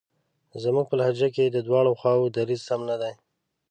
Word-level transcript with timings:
زموږ 0.63 0.85
په 0.89 0.95
لهجه 0.99 1.29
کې 1.35 1.43
د 1.49 1.57
دواړو 1.67 1.97
خواوو 1.99 2.33
دریځ 2.37 2.61
سم 2.69 2.81
نه 2.89 2.95
دی. 3.01 3.13